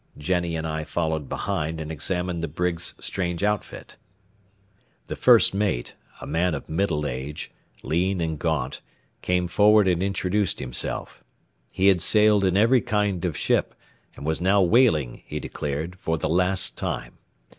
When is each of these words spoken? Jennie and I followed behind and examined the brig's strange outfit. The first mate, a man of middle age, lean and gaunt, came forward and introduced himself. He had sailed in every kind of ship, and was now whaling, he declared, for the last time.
Jennie 0.17 0.55
and 0.55 0.65
I 0.65 0.83
followed 0.83 1.29
behind 1.29 1.79
and 1.79 1.91
examined 1.91 2.41
the 2.41 2.47
brig's 2.47 2.95
strange 2.99 3.43
outfit. 3.43 3.97
The 5.05 5.15
first 5.15 5.53
mate, 5.53 5.93
a 6.19 6.25
man 6.25 6.55
of 6.55 6.67
middle 6.67 7.05
age, 7.05 7.51
lean 7.83 8.19
and 8.19 8.39
gaunt, 8.39 8.81
came 9.21 9.47
forward 9.47 9.87
and 9.87 10.01
introduced 10.01 10.59
himself. 10.59 11.23
He 11.71 11.85
had 11.89 12.01
sailed 12.01 12.43
in 12.43 12.57
every 12.57 12.81
kind 12.81 13.23
of 13.25 13.37
ship, 13.37 13.75
and 14.15 14.25
was 14.25 14.41
now 14.41 14.63
whaling, 14.63 15.21
he 15.27 15.39
declared, 15.39 15.99
for 15.99 16.17
the 16.17 16.29
last 16.29 16.75
time. 16.79 17.19